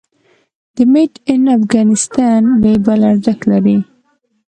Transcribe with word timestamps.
د 0.75 0.77
"Made 0.93 1.17
in 1.33 1.43
Afghanistan" 1.57 2.41
لیبل 2.63 2.99
ارزښت 3.11 3.41
لري؟ 3.51 3.77